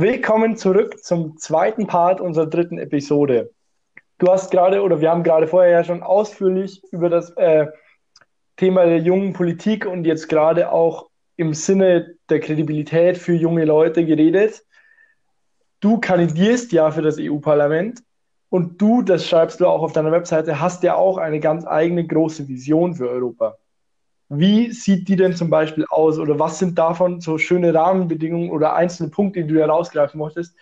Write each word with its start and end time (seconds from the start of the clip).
Willkommen 0.00 0.56
zurück 0.56 1.02
zum 1.02 1.38
zweiten 1.38 1.88
Part 1.88 2.20
unserer 2.20 2.46
dritten 2.46 2.78
Episode. 2.78 3.50
Du 4.18 4.28
hast 4.28 4.52
gerade, 4.52 4.82
oder 4.82 5.00
wir 5.00 5.10
haben 5.10 5.24
gerade 5.24 5.48
vorher 5.48 5.72
ja 5.72 5.82
schon 5.82 6.04
ausführlich 6.04 6.80
über 6.92 7.10
das 7.10 7.30
äh, 7.30 7.66
Thema 8.56 8.86
der 8.86 8.98
jungen 8.98 9.32
Politik 9.32 9.86
und 9.86 10.04
jetzt 10.04 10.28
gerade 10.28 10.70
auch 10.70 11.08
im 11.34 11.52
Sinne 11.52 12.14
der 12.28 12.38
Kredibilität 12.38 13.18
für 13.18 13.32
junge 13.32 13.64
Leute 13.64 14.06
geredet. 14.06 14.64
Du 15.80 15.98
kandidierst 15.98 16.70
ja 16.70 16.92
für 16.92 17.02
das 17.02 17.16
EU-Parlament 17.18 18.04
und 18.50 18.80
du, 18.80 19.02
das 19.02 19.26
schreibst 19.26 19.58
du 19.58 19.66
auch 19.66 19.82
auf 19.82 19.94
deiner 19.94 20.12
Webseite, 20.12 20.60
hast 20.60 20.84
ja 20.84 20.94
auch 20.94 21.18
eine 21.18 21.40
ganz 21.40 21.66
eigene 21.66 22.06
große 22.06 22.46
Vision 22.46 22.94
für 22.94 23.10
Europa. 23.10 23.58
Wie 24.28 24.72
sieht 24.72 25.08
die 25.08 25.16
denn 25.16 25.34
zum 25.34 25.48
Beispiel 25.48 25.86
aus 25.88 26.18
oder 26.18 26.38
was 26.38 26.58
sind 26.58 26.78
davon 26.78 27.20
so 27.20 27.38
schöne 27.38 27.72
Rahmenbedingungen 27.72 28.50
oder 28.50 28.74
einzelne 28.74 29.08
Punkte, 29.08 29.42
die 29.42 29.54
du 29.54 29.60
herausgreifen 29.60 30.20
möchtest, 30.20 30.54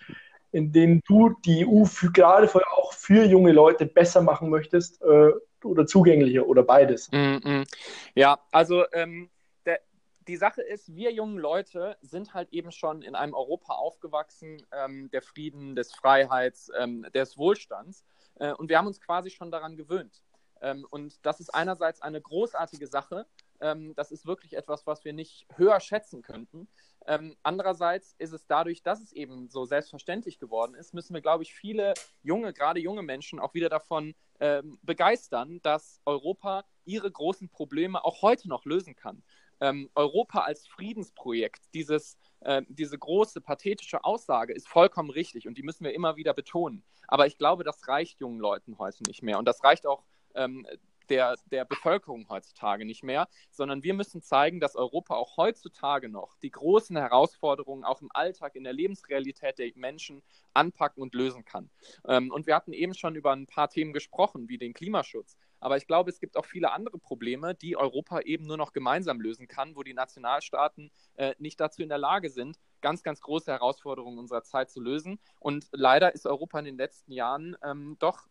in 0.53 0.73
denen 0.73 1.03
du 1.07 1.30
die 1.45 1.66
EU 1.66 1.84
für, 1.84 2.12
gerade 2.12 2.47
für, 2.47 2.62
auch 2.73 2.92
für 2.92 3.25
junge 3.25 3.52
Leute 3.52 3.84
besser 3.84 4.23
machen 4.23 4.51
möchtest 4.51 5.02
äh, 5.02 5.33
oder 5.65 5.87
zugänglicher 5.87 6.47
oder 6.47 6.62
beides? 6.62 7.11
Mm 7.11 7.16
-mm. 7.16 7.66
Ja, 8.15 8.39
also 8.52 8.84
ähm, 8.92 9.30
der, 9.65 9.80
die 10.28 10.37
Sache 10.37 10.62
ist, 10.62 10.95
wir 10.95 11.12
jungen 11.12 11.39
Leute 11.39 11.97
sind 12.03 12.34
halt 12.34 12.53
eben 12.53 12.70
schon 12.70 13.03
in 13.03 13.17
einem 13.17 13.34
Europa 13.34 13.75
aufgewachsen, 13.75 14.62
ähm, 14.73 15.11
der 15.11 15.23
Frieden, 15.23 15.75
des 15.75 15.92
Freiheits, 15.92 16.70
ähm, 16.78 17.05
des 17.12 17.37
Wohlstands. 17.37 18.05
Äh, 18.39 18.53
und 18.53 18.69
wir 18.69 18.78
haben 18.78 18.87
uns 18.87 19.01
quasi 19.01 19.30
schon 19.30 19.51
daran 19.51 19.77
gewöhnt. 19.77 20.23
Ähm, 20.62 20.87
und 20.91 21.25
das 21.27 21.41
ist 21.41 21.55
einerseits 21.55 22.01
eine 22.01 22.20
großartige 22.20 22.87
Sache, 22.87 23.27
ähm, 23.60 23.95
das 23.95 24.10
ist 24.10 24.27
wirklich 24.27 24.56
etwas, 24.56 24.87
was 24.87 25.05
wir 25.05 25.12
nicht 25.12 25.46
höher 25.56 25.80
schätzen 25.80 26.23
könnten. 26.23 26.69
Ähm, 27.06 27.37
andererseits 27.42 28.14
ist 28.19 28.33
es 28.33 28.47
dadurch, 28.47 28.83
dass 28.83 29.01
es 29.01 29.12
eben 29.12 29.48
so 29.48 29.64
selbstverständlich 29.64 30.38
geworden 30.38 30.74
ist, 30.74 30.92
müssen 30.92 31.14
wir, 31.14 31.20
glaube 31.20 31.45
ich, 31.45 31.55
viele 31.55 31.95
junge, 32.23 32.52
gerade 32.52 32.80
junge 32.80 33.02
Menschen 33.02 33.39
auch 33.39 33.55
wieder 33.55 33.69
davon 33.69 34.14
ähm, 34.41 34.78
begeistern, 34.83 35.61
dass 35.62 36.00
Europa 36.05 36.64
ihre 36.84 37.11
großen 37.11 37.48
Probleme 37.48 38.05
auch 38.05 38.22
heute 38.22 38.48
noch 38.48 38.64
lösen 38.64 38.97
kann. 38.97 39.22
Ähm, 39.61 39.88
Europa 39.94 40.41
als 40.41 40.66
Friedensprojekt, 40.66 41.62
dieses, 41.72 42.19
äh, 42.41 42.62
diese 42.69 42.98
große 42.98 43.41
pathetische 43.41 44.05
Aussage 44.05 44.53
ist 44.53 44.69
vollkommen 44.69 45.11
richtig 45.11 45.47
und 45.48 45.56
die 45.56 45.62
müssen 45.62 45.84
wir 45.84 45.94
immer 45.94 46.16
wieder 46.16 46.34
betonen. 46.34 46.84
Aber 47.09 47.27
ich 47.27 47.38
glaube, 47.38 47.64
das 47.64 47.86
reicht 47.88 48.20
jungen 48.20 48.41
Leuten 48.41 48.78
heute 48.78 49.05
nicht 49.06 49.22
mehr 49.22 49.38
und 49.38 49.47
das 49.47 49.62
reicht 49.64 49.86
auch 49.86 50.05
ähm, 50.34 50.66
der, 51.09 51.37
der 51.51 51.65
Bevölkerung 51.65 52.29
heutzutage 52.29 52.85
nicht 52.85 53.03
mehr, 53.03 53.29
sondern 53.51 53.83
wir 53.83 53.95
müssen 53.95 54.23
zeigen, 54.23 54.61
dass 54.61 54.77
Europa 54.77 55.15
auch 55.15 55.37
heutzutage 55.37 56.09
noch 56.09 56.37
die 56.39 56.51
großen 56.51 56.97
Herausforderungen 56.97 57.85
auch 57.85 58.03
im 58.03 58.11
Alltag, 58.12 58.57
in 58.57 58.65
der 58.65 58.73
Lebensrealität 58.73 59.59
der 59.59 59.71
Menschen 59.77 60.23
anpacken 60.55 61.03
und 61.03 61.15
lösen 61.15 61.45
kann. 61.45 61.71
Ähm, 62.07 62.31
und 62.31 62.47
wir 62.47 62.55
hatten 62.55 62.73
eben 62.73 62.95
schon 62.95 63.15
über 63.15 63.33
ein 63.33 63.47
paar 63.47 63.69
Themen 63.69 63.93
gesprochen, 63.93 64.49
wie 64.49 64.59
den 64.59 64.75
Klimaschutz. 64.75 65.37
Aber 65.61 65.77
ich 65.77 65.87
glaube, 65.87 66.11
es 66.11 66.21
gibt 66.21 66.37
auch 66.37 66.45
viele 66.45 66.73
andere 66.73 66.99
Probleme, 66.99 67.55
die 67.55 67.77
Europa 67.77 68.21
eben 68.21 68.47
nur 68.47 68.57
noch 68.57 68.73
gemeinsam 68.73 69.21
lösen 69.21 69.49
kann, 69.49 69.75
wo 69.75 69.83
die 69.83 69.95
Nationalstaaten 69.95 70.91
äh, 71.15 71.34
nicht 71.39 71.59
dazu 71.61 71.83
in 71.83 71.89
der 71.89 71.99
Lage 71.99 72.31
sind, 72.31 72.59
ganz, 72.83 73.03
ganz 73.03 73.21
große 73.21 73.51
Herausforderungen 73.51 74.19
unserer 74.19 74.43
Zeit 74.43 74.71
zu 74.71 74.81
lösen. 74.81 75.19
Und 75.41 75.67
leider 75.73 76.15
ist 76.15 76.27
Europa 76.27 76.59
in 76.59 76.67
den 76.67 76.77
letzten 76.77 77.12
Jahren 77.12 77.57
ähm, 77.65 77.97
doch 77.99 78.29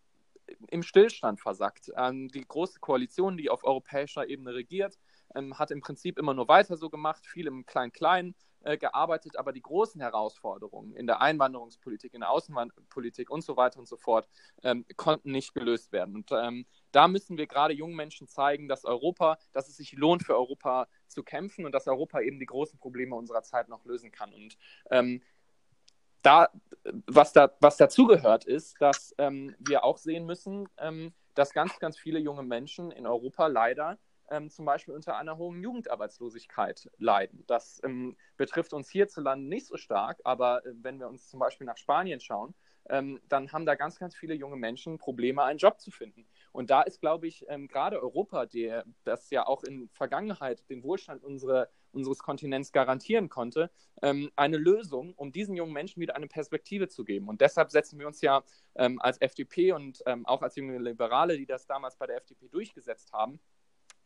im 0.68 0.84
Stillstand 0.84 1.40
versackt. 1.42 1.92
Ähm, 1.98 2.30
die 2.30 2.46
große 2.46 2.80
Koalition, 2.80 3.38
die 3.38 3.50
auf 3.50 3.64
europäischer 3.64 4.28
Ebene 4.28 4.54
regiert, 4.54 4.98
ähm, 5.36 5.58
hat 5.58 5.72
im 5.72 5.82
Prinzip 5.82 6.18
immer 6.18 6.34
nur 6.34 6.48
weiter 6.48 6.78
so 6.78 6.90
gemacht, 6.90 7.26
viel 7.26 7.48
im 7.48 7.66
Klein-Klein 7.66 8.36
äh, 8.66 8.78
gearbeitet, 8.78 9.38
aber 9.38 9.54
die 9.54 9.62
großen 9.62 10.02
Herausforderungen 10.02 10.96
in 10.96 11.06
der 11.06 11.22
Einwanderungspolitik, 11.22 12.14
in 12.14 12.22
der 12.22 12.32
Außenpolitik 12.32 13.30
und 13.30 13.44
so 13.44 13.56
weiter 13.58 13.80
und 13.80 13.88
so 13.88 13.96
fort 13.96 14.28
ähm, 14.64 14.86
konnten 14.98 15.32
nicht 15.32 15.54
gelöst 15.54 15.92
werden. 15.92 16.16
Und 16.16 16.32
ähm, 16.32 16.66
da 16.92 17.08
müssen 17.08 17.38
wir 17.38 17.46
gerade 17.46 17.74
jungen 17.74 17.96
Menschen 17.96 18.28
zeigen, 18.28 18.68
dass 18.68 18.84
Europa, 18.84 19.38
dass 19.52 19.68
es 19.68 19.78
sich 19.78 19.94
lohnt, 19.94 20.24
für 20.24 20.36
Europa 20.36 20.88
zu 21.08 21.22
kämpfen 21.24 21.66
und 21.66 21.74
dass 21.74 21.88
Europa 21.88 22.22
eben 22.22 22.40
die 22.40 22.48
großen 22.48 22.80
Probleme 22.80 23.16
unserer 23.16 23.44
Zeit 23.44 23.70
noch 23.70 23.86
lösen 23.86 24.12
kann. 24.12 24.34
Und 24.34 24.58
ähm, 24.90 25.22
da, 26.26 26.50
was, 27.08 27.34
da, 27.34 27.52
was 27.60 27.78
dazugehört, 27.78 28.46
ist, 28.46 28.82
dass 28.82 29.14
ähm, 29.18 29.56
wir 29.60 29.84
auch 29.84 29.98
sehen 29.98 30.26
müssen, 30.26 30.68
ähm, 30.78 31.14
dass 31.36 31.54
ganz, 31.54 31.80
ganz 31.80 31.98
viele 31.98 32.20
junge 32.20 32.44
Menschen 32.44 32.92
in 32.92 33.06
Europa 33.06 33.48
leider 33.48 33.98
ähm, 34.30 34.50
zum 34.50 34.66
Beispiel 34.66 34.94
unter 34.94 35.18
einer 35.18 35.38
hohen 35.38 35.62
Jugendarbeitslosigkeit 35.62 36.90
leiden. 36.98 37.44
Das 37.48 37.80
ähm, 37.84 38.16
betrifft 38.38 38.74
uns 38.74 38.90
hierzulande 38.90 39.48
nicht 39.48 39.68
so 39.68 39.78
stark, 39.78 40.20
aber 40.24 40.66
äh, 40.66 40.72
wenn 40.82 41.00
wir 41.00 41.08
uns 41.08 41.30
zum 41.30 41.40
Beispiel 41.40 41.68
nach 41.68 41.78
Spanien 41.78 42.20
schauen, 42.20 42.56
ähm, 42.90 43.20
dann 43.30 43.52
haben 43.52 43.66
da 43.66 43.76
ganz, 43.76 44.00
ganz 44.00 44.16
viele 44.16 44.34
junge 44.34 44.56
Menschen 44.56 44.98
Probleme, 44.98 45.44
einen 45.44 45.60
Job 45.60 45.80
zu 45.80 45.92
finden. 45.92 46.26
Und 46.56 46.70
da 46.70 46.82
ist, 46.82 47.02
glaube 47.02 47.28
ich, 47.28 47.46
ähm, 47.50 47.68
gerade 47.68 48.02
Europa, 48.02 48.46
der, 48.46 48.86
das 49.04 49.30
ja 49.30 49.46
auch 49.46 49.64
in 49.64 49.90
Vergangenheit 49.90 50.68
den 50.70 50.84
Wohlstand 50.84 51.24
unsere, 51.24 51.70
unseres 51.92 52.20
Kontinents 52.20 52.72
garantieren 52.72 53.28
konnte, 53.28 53.70
ähm, 54.02 54.32
eine 54.38 54.58
Lösung, 54.58 55.14
um 55.16 55.34
diesen 55.34 55.56
jungen 55.56 55.74
Menschen 55.74 56.00
wieder 56.02 56.16
eine 56.16 56.28
Perspektive 56.28 56.88
zu 56.88 57.04
geben. 57.04 57.28
Und 57.28 57.42
deshalb 57.42 57.72
setzen 57.72 58.00
wir 58.00 58.08
uns 58.08 58.22
ja 58.22 58.42
ähm, 58.76 59.02
als 59.02 59.20
FDP 59.20 59.74
und 59.74 60.02
ähm, 60.06 60.26
auch 60.26 60.42
als 60.42 60.56
junge 60.56 60.78
Liberale, 60.78 61.38
die 61.38 61.46
das 61.46 61.68
damals 61.68 61.98
bei 61.98 62.08
der 62.08 62.18
FDP 62.18 62.48
durchgesetzt 62.48 63.12
haben, 63.12 63.40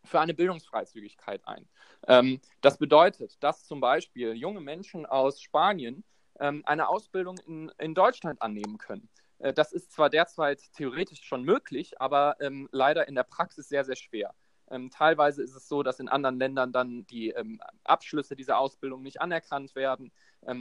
für 0.04 0.20
eine 0.20 0.34
Bildungsfreizügigkeit 0.34 1.48
ein. 1.48 1.68
Ähm, 2.08 2.42
das 2.62 2.80
bedeutet, 2.80 3.44
dass 3.44 3.66
zum 3.66 3.80
Beispiel 3.80 4.34
junge 4.34 4.62
Menschen 4.62 5.06
aus 5.06 5.40
Spanien 5.40 6.04
ähm, 6.40 6.64
eine 6.66 6.88
Ausbildung 6.88 7.38
in, 7.46 7.72
in 7.78 7.94
Deutschland 7.94 8.42
annehmen 8.42 8.80
können. 8.80 9.08
Äh, 9.40 9.54
das 9.54 9.72
ist 9.72 9.92
zwar 9.92 10.10
derzeit 10.10 10.62
theoretisch 10.74 11.24
schon 11.24 11.44
möglich, 11.44 12.00
aber 12.00 12.38
ähm, 12.40 12.70
leider 12.72 13.08
in 13.08 13.16
der 13.16 13.24
Praxis 13.24 13.70
sehr, 13.70 13.84
sehr 13.84 13.96
schwer. 13.96 14.34
Ähm, 14.70 14.92
teilweise 14.92 15.42
ist 15.42 15.56
es 15.56 15.68
so, 15.68 15.82
dass 15.82 16.00
in 16.00 16.10
anderen 16.10 16.38
Ländern 16.38 16.72
dann 16.72 17.06
die 17.08 17.30
ähm, 17.30 17.60
Abschlüsse 17.84 18.36
dieser 18.36 18.60
Ausbildung 18.60 19.02
nicht 19.02 19.20
anerkannt 19.22 19.76
werden, 19.76 20.12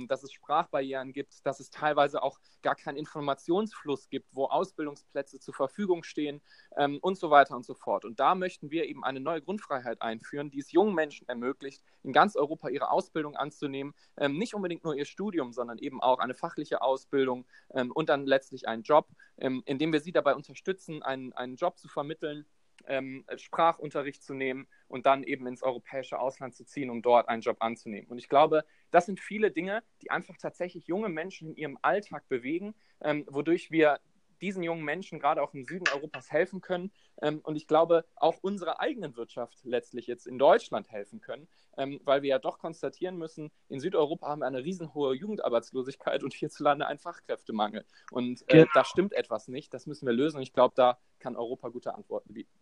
dass 0.09 0.23
es 0.23 0.33
Sprachbarrieren 0.33 1.13
gibt, 1.13 1.47
dass 1.47 1.61
es 1.61 1.71
teilweise 1.71 2.23
auch 2.23 2.39
gar 2.63 2.75
keinen 2.75 2.97
Informationsfluss 2.97 4.09
gibt, 4.09 4.35
wo 4.35 4.47
Ausbildungsplätze 4.47 5.39
zur 5.39 5.55
Verfügung 5.55 6.03
stehen 6.03 6.41
ähm, 6.77 6.99
und 7.01 7.17
so 7.17 7.31
weiter 7.31 7.55
und 7.57 7.65
so 7.65 7.75
fort. 7.75 8.05
Und 8.05 8.21
da 8.21 8.35
möchten 8.35 8.71
wir 8.71 8.87
eben 8.87 9.05
eine 9.05 9.21
neue 9.21 9.41
Grundfreiheit 9.41 10.03
einführen, 10.03 10.51
die 10.51 10.59
es 10.59 10.73
jungen 10.73 10.95
Menschen 10.95 11.29
ermöglicht, 11.29 11.83
in 12.03 12.13
ganz 12.13 12.37
Europa 12.37 12.69
ihre 12.69 12.91
Ausbildung 12.91 13.37
anzunehmen, 13.37 13.95
ähm, 14.17 14.37
nicht 14.37 14.55
unbedingt 14.55 14.85
nur 14.85 14.97
ihr 14.97 15.05
Studium, 15.05 15.53
sondern 15.53 15.79
eben 15.79 16.03
auch 16.03 16.19
eine 16.19 16.35
fachliche 16.35 16.83
Ausbildung 16.83 17.47
ähm, 17.75 17.93
und 17.93 18.09
dann 18.09 18.27
letztlich 18.27 18.67
einen 18.67 18.83
Job, 18.83 19.09
indem 19.37 19.93
wir 19.93 20.01
sie 20.01 20.11
dabei 20.11 20.35
unterstützen, 20.35 21.03
einen, 21.05 21.33
einen 21.33 21.55
Job 21.55 21.79
zu 21.79 21.87
vermitteln 21.87 22.45
ähm, 22.89 23.25
Sprachunterricht 23.37 24.23
zu 24.23 24.35
nehmen 24.35 24.67
und 24.89 25.07
dann 25.07 25.23
eben 25.23 25.47
ins 25.47 25.63
europäische 25.63 26.19
Ausland 26.19 26.55
zu 26.55 26.65
ziehen, 26.65 26.91
um 26.91 27.03
dort 27.03 27.29
einen 27.29 27.43
Job 27.43 27.59
anzunehmen. 27.61 28.09
Und 28.09 28.19
ich 28.19 28.29
glaube, 28.29 28.65
das 28.91 29.07
sind 29.07 29.21
viele 29.21 29.51
Dinge, 29.51 29.83
die 30.03 30.11
einfach 30.11 30.37
tatsächlich 30.37 30.87
junge 30.87 31.09
Menschen 31.09 31.51
in 31.51 31.57
ihrem 31.57 31.79
Alltag 31.83 32.29
bewegen, 32.29 32.75
ähm, 33.01 33.25
wodurch 33.29 33.71
wir 33.71 34.01
diesen 34.41 34.63
jungen 34.63 34.85
Menschen 34.85 35.19
gerade 35.19 35.43
auch 35.43 35.55
im 35.55 35.65
Süden 35.65 35.87
Europas 35.93 36.31
helfen 36.31 36.61
können 36.61 36.93
ähm, 37.21 37.41
und 37.43 37.57
ich 37.57 37.67
glaube 37.67 38.05
auch 38.17 38.37
unserer 38.41 38.81
eigenen 38.81 39.17
Wirtschaft 39.17 39.59
letztlich 39.65 40.07
jetzt 40.07 40.27
in 40.27 40.39
Deutschland 40.39 40.91
helfen 40.91 41.21
können, 41.21 41.49
ähm, 41.77 42.01
weil 42.05 42.23
wir 42.23 42.31
ja 42.31 42.39
doch 42.39 42.59
konstatieren 42.59 43.17
müssen, 43.17 43.51
in 43.69 43.81
Südeuropa 43.81 44.29
haben 44.29 44.41
wir 44.41 44.47
eine 44.47 44.65
riesenhohe 44.65 45.15
Jugendarbeitslosigkeit 45.15 46.23
und 46.23 46.35
hierzulande 46.35 46.87
einen 46.87 46.99
Fachkräftemangel. 46.99 47.85
Und 48.11 48.43
äh, 48.49 48.59
genau. 48.59 48.71
da 48.75 48.85
stimmt 48.85 49.13
etwas 49.13 49.49
nicht, 49.49 49.75
das 49.75 49.87
müssen 49.87 50.07
wir 50.07 50.13
lösen 50.13 50.37
und 50.37 50.43
ich 50.43 50.53
glaube, 50.53 50.75
da 50.77 50.99
kann 51.19 51.37
Europa 51.37 51.69
gute 51.69 51.95
Antworten 51.95 52.33
bieten. 52.33 52.53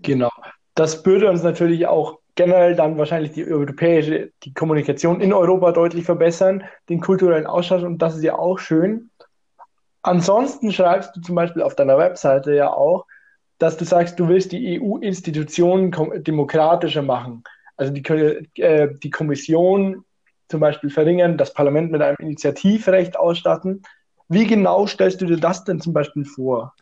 Genau. 0.00 0.30
Das 0.74 1.04
würde 1.04 1.28
uns 1.28 1.42
natürlich 1.42 1.86
auch 1.86 2.18
generell 2.34 2.76
dann 2.76 2.98
wahrscheinlich 2.98 3.32
die 3.32 3.44
europäische, 3.44 4.30
die 4.44 4.54
Kommunikation 4.54 5.20
in 5.20 5.32
Europa 5.32 5.72
deutlich 5.72 6.04
verbessern, 6.04 6.62
den 6.88 7.00
kulturellen 7.00 7.46
Austausch 7.46 7.82
und 7.82 7.98
das 7.98 8.16
ist 8.16 8.22
ja 8.22 8.38
auch 8.38 8.58
schön. 8.60 9.10
Ansonsten 10.02 10.72
schreibst 10.72 11.16
du 11.16 11.20
zum 11.20 11.34
Beispiel 11.34 11.62
auf 11.62 11.74
deiner 11.74 11.98
Webseite 11.98 12.54
ja 12.54 12.72
auch, 12.72 13.06
dass 13.58 13.76
du 13.76 13.84
sagst, 13.84 14.20
du 14.20 14.28
willst 14.28 14.52
die 14.52 14.80
EU-Institutionen 14.80 15.92
demokratischer 16.22 17.02
machen. 17.02 17.42
Also 17.76 17.92
die, 17.92 18.04
äh, 18.60 18.94
die 19.02 19.10
Kommission 19.10 20.04
zum 20.48 20.60
Beispiel 20.60 20.90
verringern, 20.90 21.36
das 21.36 21.52
Parlament 21.52 21.90
mit 21.90 22.02
einem 22.02 22.16
Initiativrecht 22.20 23.16
ausstatten. 23.18 23.82
Wie 24.28 24.46
genau 24.46 24.86
stellst 24.86 25.20
du 25.20 25.26
dir 25.26 25.38
das 25.38 25.64
denn 25.64 25.80
zum 25.80 25.92
Beispiel 25.92 26.24
vor? 26.24 26.74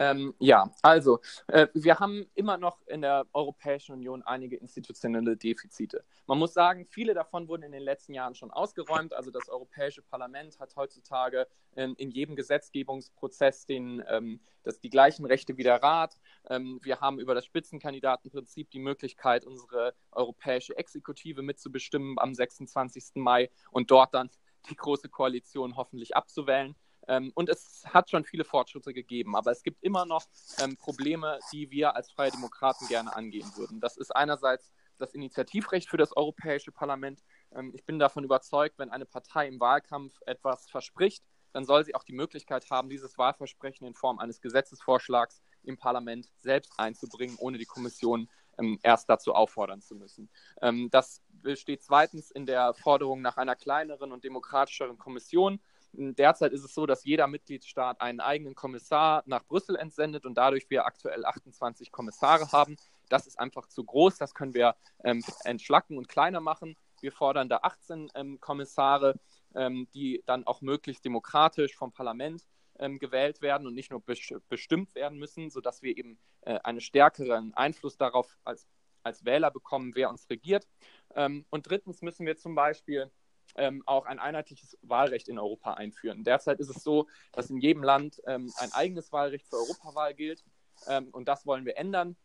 Ähm, 0.00 0.34
ja, 0.38 0.72
also 0.80 1.20
äh, 1.48 1.68
wir 1.74 1.98
haben 1.98 2.26
immer 2.34 2.56
noch 2.56 2.80
in 2.86 3.02
der 3.02 3.26
Europäischen 3.34 3.92
Union 3.92 4.22
einige 4.22 4.56
institutionelle 4.56 5.36
Defizite. 5.36 6.04
Man 6.26 6.38
muss 6.38 6.54
sagen, 6.54 6.86
viele 6.86 7.12
davon 7.12 7.48
wurden 7.48 7.64
in 7.64 7.72
den 7.72 7.82
letzten 7.82 8.14
Jahren 8.14 8.34
schon 8.34 8.50
ausgeräumt. 8.50 9.12
Also 9.12 9.30
das 9.30 9.50
Europäische 9.50 10.00
Parlament 10.00 10.58
hat 10.58 10.74
heutzutage 10.74 11.46
in, 11.76 11.94
in 11.96 12.10
jedem 12.10 12.34
Gesetzgebungsprozess 12.34 13.66
den, 13.66 14.02
ähm, 14.08 14.40
das, 14.62 14.80
die 14.80 14.88
gleichen 14.88 15.26
Rechte 15.26 15.58
wie 15.58 15.64
der 15.64 15.82
Rat. 15.82 16.18
Ähm, 16.48 16.80
wir 16.82 17.02
haben 17.02 17.20
über 17.20 17.34
das 17.34 17.44
Spitzenkandidatenprinzip 17.44 18.70
die 18.70 18.78
Möglichkeit, 18.78 19.44
unsere 19.44 19.92
europäische 20.12 20.78
Exekutive 20.78 21.42
mitzubestimmen 21.42 22.18
am 22.18 22.32
26. 22.32 23.16
Mai 23.16 23.50
und 23.70 23.90
dort 23.90 24.14
dann 24.14 24.30
die 24.70 24.76
Große 24.76 25.10
Koalition 25.10 25.76
hoffentlich 25.76 26.16
abzuwählen. 26.16 26.74
Ähm, 27.10 27.32
und 27.34 27.48
es 27.48 27.82
hat 27.86 28.08
schon 28.08 28.24
viele 28.24 28.44
Fortschritte 28.44 28.94
gegeben, 28.94 29.34
aber 29.34 29.50
es 29.50 29.64
gibt 29.64 29.82
immer 29.82 30.06
noch 30.06 30.24
ähm, 30.62 30.76
Probleme, 30.76 31.40
die 31.52 31.68
wir 31.70 31.96
als 31.96 32.12
Freie 32.12 32.30
Demokraten 32.30 32.86
gerne 32.86 33.14
angehen 33.14 33.50
würden. 33.56 33.80
Das 33.80 33.96
ist 33.96 34.14
einerseits 34.14 34.72
das 34.96 35.12
Initiativrecht 35.12 35.88
für 35.88 35.96
das 35.96 36.16
Europäische 36.16 36.70
Parlament. 36.70 37.24
Ähm, 37.52 37.72
ich 37.74 37.84
bin 37.84 37.98
davon 37.98 38.22
überzeugt, 38.22 38.78
wenn 38.78 38.90
eine 38.90 39.06
Partei 39.06 39.48
im 39.48 39.58
Wahlkampf 39.58 40.14
etwas 40.24 40.70
verspricht, 40.70 41.24
dann 41.52 41.64
soll 41.64 41.84
sie 41.84 41.96
auch 41.96 42.04
die 42.04 42.12
Möglichkeit 42.12 42.70
haben, 42.70 42.88
dieses 42.88 43.18
Wahlversprechen 43.18 43.88
in 43.88 43.94
Form 43.94 44.20
eines 44.20 44.40
Gesetzesvorschlags 44.40 45.42
im 45.64 45.76
Parlament 45.76 46.30
selbst 46.38 46.72
einzubringen, 46.78 47.36
ohne 47.40 47.58
die 47.58 47.64
Kommission 47.64 48.28
ähm, 48.56 48.78
erst 48.84 49.08
dazu 49.08 49.34
auffordern 49.34 49.80
zu 49.80 49.96
müssen. 49.96 50.30
Ähm, 50.62 50.90
das 50.92 51.22
besteht 51.28 51.82
zweitens 51.82 52.30
in 52.30 52.46
der 52.46 52.72
Forderung 52.74 53.20
nach 53.20 53.36
einer 53.36 53.56
kleineren 53.56 54.12
und 54.12 54.22
demokratischeren 54.22 54.96
Kommission. 54.96 55.60
Derzeit 55.92 56.52
ist 56.52 56.64
es 56.64 56.72
so, 56.72 56.86
dass 56.86 57.04
jeder 57.04 57.26
Mitgliedstaat 57.26 58.00
einen 58.00 58.20
eigenen 58.20 58.54
Kommissar 58.54 59.22
nach 59.26 59.44
Brüssel 59.44 59.76
entsendet 59.76 60.24
und 60.24 60.34
dadurch 60.34 60.70
wir 60.70 60.86
aktuell 60.86 61.24
28 61.24 61.90
Kommissare 61.90 62.52
haben. 62.52 62.76
Das 63.08 63.26
ist 63.26 63.40
einfach 63.40 63.66
zu 63.66 63.84
groß, 63.84 64.16
das 64.18 64.34
können 64.34 64.54
wir 64.54 64.76
ähm, 65.02 65.24
entschlacken 65.44 65.98
und 65.98 66.08
kleiner 66.08 66.40
machen. 66.40 66.76
Wir 67.00 67.10
fordern 67.10 67.48
da 67.48 67.58
18 67.62 68.10
ähm, 68.14 68.40
Kommissare, 68.40 69.18
ähm, 69.54 69.88
die 69.94 70.22
dann 70.26 70.46
auch 70.46 70.60
möglichst 70.60 71.04
demokratisch 71.04 71.74
vom 71.76 71.92
Parlament 71.92 72.46
ähm, 72.78 72.98
gewählt 72.98 73.42
werden 73.42 73.66
und 73.66 73.74
nicht 73.74 73.90
nur 73.90 74.02
bestimmt 74.48 74.94
werden 74.94 75.18
müssen, 75.18 75.50
sodass 75.50 75.82
wir 75.82 75.96
eben 75.96 76.18
äh, 76.42 76.58
einen 76.62 76.80
stärkeren 76.80 77.52
Einfluss 77.54 77.96
darauf 77.96 78.38
als, 78.44 78.68
als 79.02 79.24
Wähler 79.24 79.50
bekommen, 79.50 79.94
wer 79.94 80.08
uns 80.08 80.30
regiert. 80.30 80.68
Ähm, 81.14 81.44
und 81.50 81.68
drittens 81.68 82.00
müssen 82.00 82.26
wir 82.26 82.36
zum 82.36 82.54
Beispiel 82.54 83.10
ähm, 83.56 83.82
auch 83.86 84.06
ein 84.06 84.18
einheitliches 84.18 84.78
Wahlrecht 84.82 85.28
in 85.28 85.38
Europa 85.38 85.74
einführen. 85.74 86.24
Derzeit 86.24 86.60
ist 86.60 86.70
es 86.70 86.82
so, 86.82 87.08
dass 87.32 87.50
in 87.50 87.58
jedem 87.58 87.82
Land 87.82 88.20
ähm, 88.26 88.52
ein 88.58 88.72
eigenes 88.72 89.12
Wahlrecht 89.12 89.46
für 89.48 89.56
Europawahl 89.56 90.14
gilt 90.14 90.44
ähm, 90.88 91.08
und 91.12 91.28
das 91.28 91.46
wollen 91.46 91.64
wir 91.64 91.76
ändern. 91.76 92.16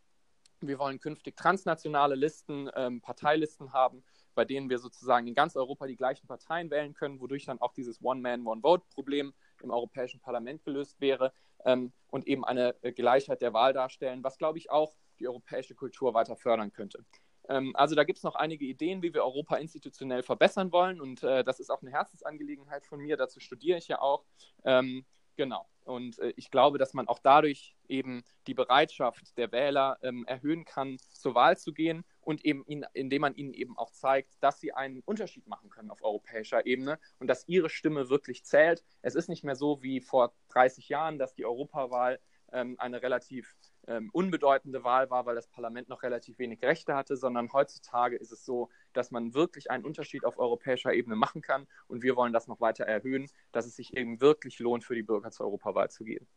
Wir 0.62 0.80
wollen 0.80 1.00
künftig 1.00 1.36
transnationale 1.36 2.16
Listen, 2.16 2.69
ähm, 2.75 3.01
Parteilisten 3.01 3.74
haben, 3.74 4.04
bei 4.36 4.45
denen 4.45 4.69
wir 4.69 4.80
sozusagen 4.80 5.27
in 5.27 5.36
ganz 5.36 5.56
Europa 5.56 5.86
die 5.86 5.98
gleichen 5.98 6.27
Parteien 6.27 6.69
wählen 6.72 6.94
können, 6.94 7.19
wodurch 7.19 7.45
dann 7.45 7.60
auch 7.60 7.74
dieses 7.74 8.01
One-Man, 8.01 8.45
One-Vote-Problem 8.48 9.33
im 9.62 9.72
Europäischen 9.72 10.19
Parlament 10.22 10.63
gelöst 10.63 11.00
wäre 11.01 11.33
ähm, 11.66 11.92
und 12.07 12.27
eben 12.27 12.45
eine 12.45 12.74
Gleichheit 12.95 13.42
der 13.42 13.54
Wahl 13.54 13.74
darstellen, 13.74 14.24
was, 14.24 14.38
glaube 14.38 14.57
ich, 14.57 14.69
auch 14.69 14.94
die 15.19 15.27
europäische 15.27 15.75
Kultur 15.75 16.13
weiter 16.13 16.36
fördern 16.36 16.72
könnte. 16.72 17.06
Ähm, 17.50 17.75
also 17.75 17.95
da 17.95 18.03
gibt 18.03 18.18
es 18.18 18.24
noch 18.24 18.36
einige 18.36 18.65
Ideen, 18.65 19.01
wie 19.01 19.13
wir 19.13 19.24
Europa 19.24 19.57
institutionell 19.57 20.24
verbessern 20.24 20.71
wollen 20.71 21.01
und 21.01 21.24
äh, 21.24 21.44
das 21.44 21.59
ist 21.59 21.69
auch 21.69 21.81
eine 21.81 21.92
Herzensangelegenheit 21.92 22.86
von 22.86 23.00
mir, 23.00 23.18
dazu 23.18 23.39
studiere 23.39 23.77
ich 23.77 23.88
ja 23.88 24.00
auch. 24.00 24.25
Ähm, 24.63 25.06
Genau. 25.38 25.68
Und 25.83 26.18
äh, 26.19 26.33
ich 26.36 26.50
glaube, 26.50 26.77
dass 26.77 26.94
man 26.94 27.07
auch 27.07 27.19
dadurch 27.19 27.75
eben 27.88 28.24
die 28.47 28.53
Bereitschaft 28.53 29.38
der 29.38 29.51
Wähler 29.51 29.97
ähm, 30.01 30.25
erhöhen 30.25 30.65
kann, 30.65 30.97
zur 31.12 31.36
Wahl 31.36 31.57
zu 31.57 31.74
gehen 31.74 32.03
und 32.21 32.44
eben 32.44 32.65
ihn, 32.65 32.86
indem 32.94 33.21
man 33.21 33.36
ihnen 33.36 33.53
eben 33.53 33.77
auch 33.77 33.91
zeigt, 33.91 34.31
dass 34.41 34.59
sie 34.59 34.74
einen 34.74 35.01
Unterschied 35.01 35.45
machen 35.48 35.69
können 35.69 35.91
auf 35.91 36.01
europäischer 36.01 36.65
Ebene 36.65 37.00
und 37.19 37.27
dass 37.27 37.48
ihre 37.48 37.69
Stimme 37.69 38.09
wirklich 38.09 38.45
zählt. 38.45 38.83
Es 39.01 39.15
ist 39.15 39.30
nicht 39.30 39.44
mehr 39.44 39.56
so 39.56 39.83
wie 39.83 40.01
vor 40.01 40.33
30 40.50 40.89
Jahren, 40.89 41.19
dass 41.19 41.36
die 41.36 41.45
Europawahl 41.45 42.19
ähm, 42.51 42.75
eine 42.80 43.01
relativ 43.01 43.56
ähm, 43.88 44.10
unbedeutende 44.14 44.84
Wahl 44.84 45.10
war, 45.10 45.26
weil 45.26 45.36
das 45.36 45.48
Parlament 45.48 45.90
noch 45.90 46.04
relativ 46.04 46.40
wenig 46.40 46.62
Rechte 46.64 46.96
hatte, 46.96 47.18
sondern 47.18 47.52
heutzutage 47.54 48.16
ist 48.16 48.32
es 48.32 48.46
so, 48.46 48.70
dass 48.94 49.12
man 49.12 49.34
wirklich 49.34 49.72
einen 49.72 49.86
Unterschied 49.86 50.26
auf 50.26 50.38
europäischer 50.38 50.94
Ebene 50.94 51.16
machen 51.16 51.42
kann 51.42 51.68
und 51.88 52.04
wir 52.04 52.16
wollen 52.16 52.34
das 52.34 52.48
noch 52.48 52.62
weiter 52.62 52.86
erhöhen, 52.86 53.28
dass 53.52 53.66
es 53.66 53.76
sich 53.76 53.96
eben 53.96 54.22
wirklich 54.22 54.60
lohnt, 54.60 54.84
für 54.84 54.96
die 54.96 55.04
Bürger 55.04 55.32
zur 55.32 55.46
Europawahl 55.48 55.90
zu 55.90 56.04
gehen. 56.04 56.28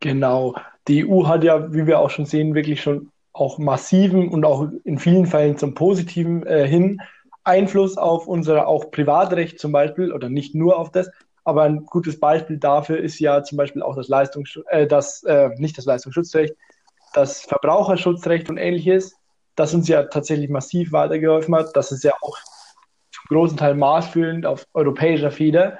Genau. 0.00 0.56
Die 0.88 1.06
EU 1.06 1.26
hat 1.26 1.44
ja, 1.44 1.72
wie 1.72 1.86
wir 1.86 1.98
auch 1.98 2.10
schon 2.10 2.24
sehen, 2.24 2.54
wirklich 2.54 2.80
schon 2.80 3.12
auch 3.32 3.58
massiven 3.58 4.28
und 4.30 4.44
auch 4.44 4.68
in 4.84 4.98
vielen 4.98 5.26
Fällen 5.26 5.58
zum 5.58 5.74
Positiven 5.74 6.44
äh, 6.46 6.66
hin 6.66 7.00
Einfluss 7.44 7.96
auf 7.96 8.26
unser 8.26 8.66
auch 8.66 8.90
Privatrecht 8.90 9.58
zum 9.58 9.72
Beispiel 9.72 10.12
oder 10.12 10.28
nicht 10.28 10.54
nur 10.54 10.78
auf 10.78 10.90
das, 10.90 11.10
aber 11.44 11.62
ein 11.62 11.86
gutes 11.86 12.18
Beispiel 12.20 12.58
dafür 12.58 12.98
ist 12.98 13.18
ja 13.18 13.42
zum 13.42 13.58
Beispiel 13.58 13.82
auch 13.82 13.96
das 13.96 14.08
Leistungsschutz, 14.08 14.66
äh, 14.68 14.86
das, 14.86 15.22
äh, 15.24 15.50
nicht 15.56 15.76
das 15.78 15.84
Leistungsschutzrecht, 15.84 16.54
das 17.12 17.42
Verbraucherschutzrecht 17.42 18.50
und 18.50 18.56
ähnliches, 18.56 19.16
das 19.56 19.74
uns 19.74 19.88
ja 19.88 20.04
tatsächlich 20.04 20.50
massiv 20.50 20.92
weitergeholfen 20.92 21.54
hat. 21.54 21.76
Das 21.76 21.92
ist 21.92 22.04
ja 22.04 22.12
auch 22.20 22.38
zum 23.12 23.24
großen 23.28 23.56
Teil 23.56 23.74
maßfühlend 23.74 24.46
auf 24.46 24.66
europäischer 24.74 25.30
Feder. 25.30 25.78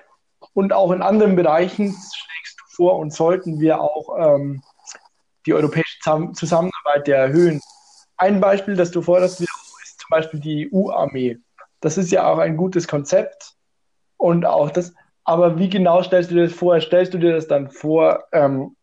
Und 0.55 0.73
auch 0.73 0.91
in 0.91 1.03
anderen 1.03 1.37
Bereichen 1.37 1.87
schlägst 1.87 2.61
du 2.61 2.65
vor 2.75 2.99
und 2.99 3.13
sollten 3.13 3.61
wir 3.61 3.81
auch 3.81 4.17
ähm, 4.19 4.63
die 5.47 5.55
europäische 5.55 5.99
Zusammenarbeit 6.33 7.09
erhöhen. 7.09 7.61
Ein 8.17 8.41
Beispiel, 8.41 8.77
das 8.77 8.91
du 8.91 9.03
forderst, 9.03 9.41
ist 9.41 10.01
zum 10.01 10.09
Beispiel 10.11 10.41
die 10.41 10.71
EU-Armee. 10.73 11.39
Das 11.81 11.97
ist 11.97 12.11
ja 12.11 12.31
auch 12.31 12.39
ein 12.39 12.57
gutes 12.57 12.89
Konzept 12.89 13.55
und 14.17 14.45
auch 14.45 14.71
das 14.71 14.93
aber 15.25 15.59
wie 15.59 15.69
genau 15.69 16.03
stellst 16.03 16.31
du 16.31 16.35
dir 16.35 16.45
das 16.45 16.53
vor? 16.53 16.81
Stellst 16.81 17.15
du 17.15 17.19
dir 17.19 17.33
das 17.33 17.47
dann 17.47 17.71
vor 17.71 18.25
ähm, 18.33 18.77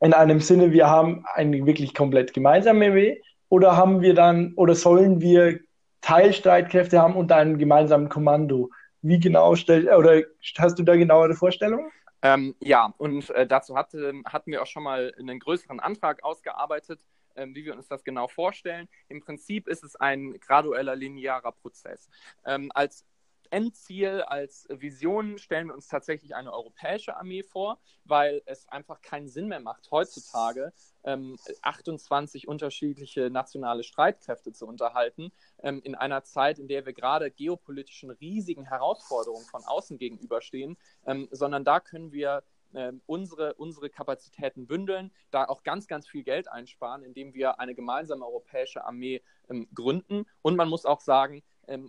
in 0.00 0.14
einem 0.14 0.40
Sinne, 0.40 0.72
wir 0.72 0.88
haben 0.88 1.24
eine 1.34 1.66
wirklich 1.66 1.94
komplett 1.94 2.32
gemeinsame 2.32 2.94
W 2.94 3.20
oder 3.48 3.76
haben 3.76 4.00
wir 4.00 4.14
dann 4.14 4.54
oder 4.56 4.74
sollen 4.74 5.20
wir 5.20 5.60
Teilstreitkräfte 6.00 7.00
haben 7.00 7.16
unter 7.16 7.36
einem 7.36 7.58
gemeinsamen 7.58 8.08
Kommando? 8.08 8.70
Wie 9.02 9.18
genau 9.18 9.54
stellt 9.56 9.88
oder 9.88 10.22
hast 10.58 10.78
du 10.78 10.82
da 10.82 10.96
genauere 10.96 11.34
Vorstellungen? 11.34 11.90
Ähm, 12.22 12.54
ja, 12.60 12.92
und 12.98 13.30
äh, 13.30 13.46
dazu 13.46 13.76
hatte, 13.76 14.12
hatten 14.26 14.52
wir 14.52 14.62
auch 14.62 14.66
schon 14.66 14.82
mal 14.82 15.14
einen 15.18 15.38
größeren 15.38 15.80
Antrag 15.80 16.22
ausgearbeitet, 16.22 17.00
äh, 17.34 17.46
wie 17.48 17.64
wir 17.64 17.74
uns 17.74 17.88
das 17.88 18.04
genau 18.04 18.28
vorstellen. 18.28 18.88
Im 19.08 19.20
Prinzip 19.20 19.68
ist 19.68 19.84
es 19.84 19.96
ein 19.96 20.38
gradueller 20.38 20.96
linearer 20.96 21.52
Prozess. 21.52 22.10
Ähm, 22.44 22.70
als 22.74 23.06
Endziel, 23.50 24.22
als 24.22 24.66
Vision 24.70 25.38
stellen 25.38 25.68
wir 25.68 25.74
uns 25.74 25.88
tatsächlich 25.88 26.34
eine 26.34 26.52
europäische 26.52 27.16
Armee 27.16 27.42
vor, 27.42 27.78
weil 28.04 28.42
es 28.46 28.68
einfach 28.68 29.02
keinen 29.02 29.28
Sinn 29.28 29.48
mehr 29.48 29.60
macht, 29.60 29.90
heutzutage 29.90 30.72
ähm, 31.04 31.36
28 31.62 32.48
unterschiedliche 32.48 33.30
nationale 33.30 33.82
Streitkräfte 33.82 34.52
zu 34.52 34.66
unterhalten, 34.66 35.32
ähm, 35.62 35.80
in 35.82 35.94
einer 35.94 36.22
Zeit, 36.24 36.58
in 36.58 36.68
der 36.68 36.86
wir 36.86 36.92
gerade 36.92 37.30
geopolitischen 37.30 38.10
riesigen 38.10 38.64
Herausforderungen 38.64 39.44
von 39.46 39.64
außen 39.64 39.98
gegenüberstehen, 39.98 40.76
ähm, 41.06 41.28
sondern 41.30 41.64
da 41.64 41.80
können 41.80 42.12
wir 42.12 42.42
ähm, 42.72 43.02
unsere, 43.06 43.54
unsere 43.54 43.90
Kapazitäten 43.90 44.66
bündeln, 44.66 45.10
da 45.30 45.44
auch 45.44 45.64
ganz, 45.64 45.88
ganz 45.88 46.06
viel 46.06 46.22
Geld 46.22 46.48
einsparen, 46.48 47.02
indem 47.02 47.34
wir 47.34 47.58
eine 47.58 47.74
gemeinsame 47.74 48.24
europäische 48.24 48.84
Armee 48.84 49.22
ähm, 49.48 49.68
gründen. 49.74 50.24
Und 50.42 50.56
man 50.56 50.68
muss 50.68 50.86
auch 50.86 51.00
sagen, 51.00 51.42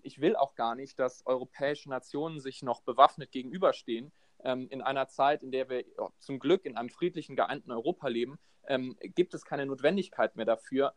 ich 0.03 0.21
will 0.21 0.35
auch 0.35 0.55
gar 0.55 0.75
nicht, 0.75 0.99
dass 0.99 1.25
europäische 1.25 1.89
Nationen 1.89 2.39
sich 2.39 2.61
noch 2.61 2.81
bewaffnet 2.81 3.31
gegenüberstehen. 3.31 4.11
Ähm, 4.43 4.67
in 4.69 4.81
einer 4.81 5.07
Zeit, 5.07 5.43
in 5.43 5.51
der 5.51 5.69
wir 5.69 5.83
zum 6.19 6.39
Glück 6.39 6.65
in 6.65 6.77
einem 6.77 6.89
friedlichen, 6.89 7.35
geeinten 7.35 7.71
Europa 7.71 8.07
leben, 8.07 8.39
ähm, 8.67 8.95
gibt 9.01 9.33
es 9.33 9.45
keine 9.45 9.65
Notwendigkeit 9.65 10.35
mehr 10.35 10.45
dafür, 10.45 10.93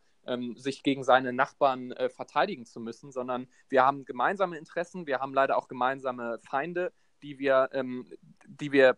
sich 0.55 0.81
gegen 0.81 1.03
seine 1.03 1.33
Nachbarn 1.33 1.91
äh, 1.91 2.09
verteidigen 2.09 2.65
zu 2.65 2.79
müssen, 2.79 3.11
sondern 3.11 3.47
wir 3.69 3.85
haben 3.85 4.05
gemeinsame 4.05 4.57
Interessen, 4.57 5.05
wir 5.05 5.19
haben 5.19 5.35
leider 5.35 5.55
auch 5.55 5.67
gemeinsame 5.67 6.39
Feinde, 6.39 6.91
die 7.21 7.37
wir, 7.37 7.69
die 8.47 8.71
wir 8.71 8.97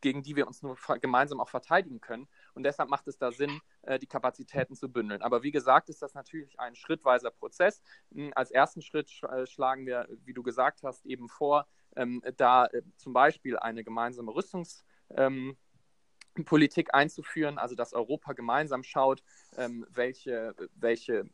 gegen 0.00 0.22
die 0.22 0.36
wir 0.36 0.46
uns 0.46 0.62
nur 0.62 0.76
gemeinsam 1.00 1.40
auch 1.40 1.48
verteidigen 1.48 2.00
können. 2.00 2.28
Und 2.56 2.62
deshalb 2.62 2.88
macht 2.88 3.06
es 3.06 3.18
da 3.18 3.30
Sinn, 3.30 3.60
äh, 3.82 3.98
die 3.98 4.06
Kapazitäten 4.06 4.74
zu 4.74 4.90
bündeln. 4.90 5.20
Aber 5.20 5.42
wie 5.42 5.50
gesagt, 5.50 5.90
ist 5.90 6.00
das 6.00 6.14
natürlich 6.14 6.58
ein 6.58 6.74
schrittweiser 6.74 7.30
Prozess. 7.30 7.82
Hm, 8.12 8.32
als 8.34 8.50
ersten 8.50 8.80
Schritt 8.80 9.10
äh, 9.22 9.46
schlagen 9.46 9.86
wir, 9.86 10.08
wie 10.24 10.32
du 10.32 10.42
gesagt 10.42 10.82
hast, 10.82 11.04
eben 11.04 11.28
vor, 11.28 11.68
ähm, 11.96 12.22
da 12.38 12.64
äh, 12.66 12.80
zum 12.96 13.12
Beispiel 13.12 13.58
eine 13.58 13.84
gemeinsame 13.84 14.34
Rüstungspolitik 14.34 16.88
ähm, 16.88 16.94
einzuführen, 16.94 17.58
also 17.58 17.74
dass 17.74 17.92
Europa 17.92 18.32
gemeinsam 18.32 18.82
schaut, 18.82 19.22
ähm, 19.58 19.86
welche, 19.90 20.54
welche 20.74 21.28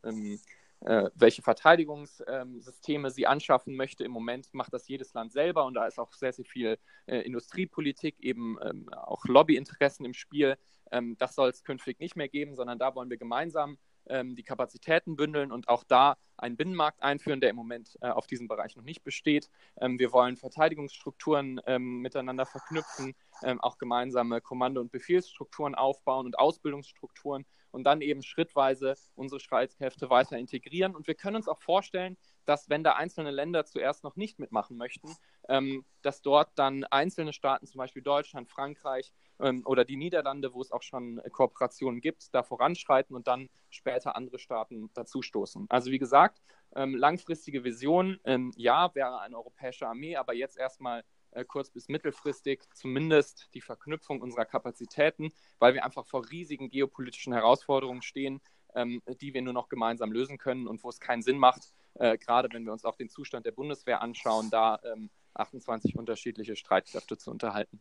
äh, 0.84 1.10
welche 1.14 1.42
Verteidigungssysteme 1.42 3.10
sie 3.10 3.26
anschaffen 3.26 3.76
möchte. 3.76 4.04
Im 4.04 4.12
Moment 4.12 4.52
macht 4.52 4.72
das 4.72 4.88
jedes 4.88 5.14
Land 5.14 5.32
selber 5.32 5.64
und 5.64 5.74
da 5.74 5.86
ist 5.86 5.98
auch 5.98 6.12
sehr, 6.12 6.32
sehr 6.32 6.44
viel 6.44 6.78
äh, 7.06 7.18
Industriepolitik, 7.18 8.20
eben 8.20 8.58
ähm, 8.62 8.88
auch 8.92 9.24
Lobbyinteressen 9.24 10.04
im 10.04 10.14
Spiel. 10.14 10.56
Ähm, 10.90 11.16
das 11.18 11.34
soll 11.34 11.50
es 11.50 11.64
künftig 11.64 12.00
nicht 12.00 12.16
mehr 12.16 12.28
geben, 12.28 12.54
sondern 12.54 12.78
da 12.78 12.94
wollen 12.94 13.10
wir 13.10 13.16
gemeinsam 13.16 13.78
ähm, 14.06 14.34
die 14.34 14.42
Kapazitäten 14.42 15.16
bündeln 15.16 15.52
und 15.52 15.68
auch 15.68 15.84
da 15.84 16.16
einen 16.36 16.56
Binnenmarkt 16.56 17.02
einführen, 17.02 17.40
der 17.40 17.50
im 17.50 17.56
Moment 17.56 17.96
äh, 18.00 18.08
auf 18.08 18.26
diesem 18.26 18.48
Bereich 18.48 18.76
noch 18.76 18.84
nicht 18.84 19.02
besteht. 19.02 19.48
Ähm, 19.80 19.98
wir 19.98 20.12
wollen 20.12 20.36
Verteidigungsstrukturen 20.36 21.60
ähm, 21.66 22.00
miteinander 22.00 22.46
verknüpfen, 22.46 23.14
ähm, 23.42 23.60
auch 23.60 23.78
gemeinsame 23.78 24.40
Kommando- 24.40 24.80
und 24.80 24.92
Befehlsstrukturen 24.92 25.74
aufbauen 25.74 26.26
und 26.26 26.38
Ausbildungsstrukturen 26.38 27.44
und 27.70 27.84
dann 27.84 28.00
eben 28.00 28.22
schrittweise 28.22 28.94
unsere 29.14 29.40
Streitkräfte 29.40 30.10
weiter 30.10 30.38
integrieren. 30.38 30.94
Und 30.94 31.06
wir 31.06 31.14
können 31.14 31.36
uns 31.36 31.48
auch 31.48 31.60
vorstellen, 31.60 32.16
dass 32.44 32.68
wenn 32.68 32.84
da 32.84 32.94
einzelne 32.94 33.30
Länder 33.30 33.64
zuerst 33.64 34.04
noch 34.04 34.16
nicht 34.16 34.38
mitmachen 34.38 34.76
möchten, 34.76 35.16
ähm, 35.48 35.84
dass 36.02 36.22
dort 36.22 36.50
dann 36.56 36.84
einzelne 36.84 37.32
Staaten, 37.32 37.66
zum 37.66 37.78
Beispiel 37.78 38.02
Deutschland, 38.02 38.48
Frankreich 38.48 39.12
ähm, 39.40 39.62
oder 39.64 39.84
die 39.84 39.96
Niederlande, 39.96 40.52
wo 40.52 40.60
es 40.60 40.72
auch 40.72 40.82
schon 40.82 41.20
Kooperationen 41.30 42.00
gibt, 42.00 42.34
da 42.34 42.42
voranschreiten 42.42 43.14
und 43.16 43.26
dann 43.26 43.48
später 43.70 44.16
andere 44.16 44.38
Staaten 44.38 44.90
dazustoßen. 44.94 45.66
Also 45.68 45.90
wie 45.90 45.98
gesagt, 45.98 46.31
ähm, 46.74 46.94
langfristige 46.94 47.64
Vision, 47.64 48.18
ähm, 48.24 48.52
ja, 48.56 48.94
wäre 48.94 49.20
eine 49.20 49.36
europäische 49.36 49.86
Armee, 49.86 50.16
aber 50.16 50.34
jetzt 50.34 50.56
erstmal 50.56 51.04
äh, 51.32 51.44
kurz- 51.44 51.70
bis 51.70 51.88
mittelfristig 51.88 52.62
zumindest 52.74 53.48
die 53.54 53.60
Verknüpfung 53.60 54.20
unserer 54.20 54.44
Kapazitäten, 54.44 55.32
weil 55.58 55.74
wir 55.74 55.84
einfach 55.84 56.06
vor 56.06 56.28
riesigen 56.30 56.68
geopolitischen 56.68 57.32
Herausforderungen 57.32 58.02
stehen, 58.02 58.40
ähm, 58.74 59.02
die 59.20 59.34
wir 59.34 59.42
nur 59.42 59.52
noch 59.52 59.68
gemeinsam 59.68 60.12
lösen 60.12 60.38
können 60.38 60.66
und 60.66 60.82
wo 60.82 60.88
es 60.88 61.00
keinen 61.00 61.22
Sinn 61.22 61.38
macht, 61.38 61.72
äh, 61.94 62.16
gerade 62.16 62.48
wenn 62.52 62.64
wir 62.64 62.72
uns 62.72 62.84
auch 62.84 62.96
den 62.96 63.08
Zustand 63.08 63.46
der 63.46 63.52
Bundeswehr 63.52 64.02
anschauen, 64.02 64.50
da 64.50 64.80
ähm, 64.84 65.10
28 65.34 65.96
unterschiedliche 65.96 66.56
Streitkräfte 66.56 67.16
zu 67.16 67.30
unterhalten. 67.30 67.80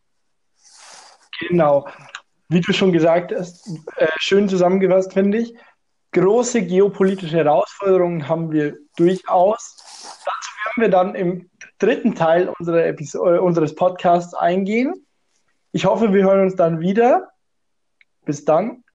Genau. 1.39 1.87
Wie 2.49 2.59
du 2.59 2.73
schon 2.73 2.91
gesagt 2.91 3.33
hast, 3.33 3.69
äh, 3.95 4.07
schön 4.17 4.49
zusammengefasst, 4.49 5.13
finde 5.13 5.37
ich. 5.37 5.55
Große 6.13 6.63
geopolitische 6.63 7.37
Herausforderungen 7.37 8.27
haben 8.27 8.51
wir 8.51 8.77
durchaus. 8.97 9.77
Dazu 10.25 10.51
werden 10.65 10.81
wir 10.81 10.89
dann 10.89 11.15
im 11.15 11.49
dritten 11.79 12.15
Teil 12.15 12.51
äh, 12.59 13.17
unseres 13.39 13.75
Podcasts 13.75 14.33
eingehen. 14.33 14.93
Ich 15.71 15.85
hoffe, 15.85 16.13
wir 16.13 16.23
hören 16.23 16.41
uns 16.41 16.55
dann 16.55 16.79
wieder. 16.81 17.29
Bis 18.25 18.43
dann. 18.43 18.83